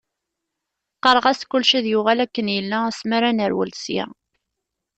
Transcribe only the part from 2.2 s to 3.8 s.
akken yella asmi ara nerwel